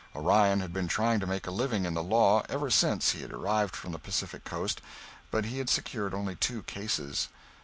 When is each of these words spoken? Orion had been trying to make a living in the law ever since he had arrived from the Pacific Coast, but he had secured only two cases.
Orion 0.15 0.61
had 0.61 0.73
been 0.73 0.87
trying 0.87 1.19
to 1.19 1.27
make 1.27 1.45
a 1.45 1.51
living 1.51 1.85
in 1.85 1.93
the 1.93 2.01
law 2.01 2.41
ever 2.49 2.71
since 2.71 3.11
he 3.11 3.21
had 3.21 3.31
arrived 3.31 3.75
from 3.75 3.91
the 3.91 3.99
Pacific 3.99 4.43
Coast, 4.43 4.81
but 5.29 5.45
he 5.45 5.59
had 5.59 5.69
secured 5.69 6.15
only 6.15 6.35
two 6.35 6.63
cases. 6.63 7.27